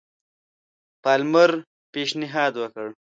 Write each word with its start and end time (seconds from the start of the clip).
پالمر 1.03 1.51
پېشنهاد 1.93 2.53
وکړ. 2.61 2.87